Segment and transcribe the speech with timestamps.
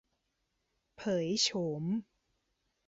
[0.95, 1.49] เผยโฉ
[1.81, 1.85] ม